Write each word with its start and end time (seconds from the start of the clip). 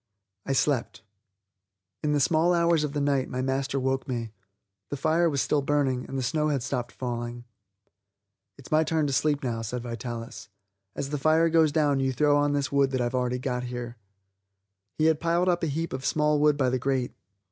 I 0.47 0.53
slept. 0.53 1.03
In 2.01 2.11
the 2.13 2.19
small 2.19 2.55
hours 2.55 2.83
of 2.83 2.93
the 2.93 2.99
night 2.99 3.29
my 3.29 3.43
master 3.43 3.79
woke 3.79 4.07
me. 4.07 4.31
The 4.89 4.97
fire 4.97 5.29
was 5.29 5.43
still 5.43 5.61
burning, 5.61 6.07
and 6.07 6.17
the 6.17 6.23
snow 6.23 6.47
had 6.47 6.63
stopped 6.63 6.91
falling. 6.91 7.43
"It's 8.57 8.71
my 8.71 8.83
turn 8.83 9.05
to 9.05 9.13
sleep 9.13 9.43
now," 9.43 9.61
said 9.61 9.83
Vitalis; 9.83 10.49
"as 10.95 11.11
the 11.11 11.19
fire 11.19 11.49
goes 11.49 11.71
down 11.71 11.99
you 11.99 12.11
throw 12.13 12.35
on 12.35 12.53
this 12.53 12.71
wood 12.71 12.89
that 12.89 12.99
I've 12.99 13.11
got 13.11 13.19
already 13.19 13.67
here." 13.67 13.97
He 14.97 15.05
had 15.05 15.19
piled 15.19 15.47
up 15.47 15.61
a 15.61 15.67
heap 15.67 15.93
of 15.93 16.03
small 16.03 16.39
wood 16.39 16.57
by 16.57 16.71
the 16.71 16.79
grate. 16.79 17.13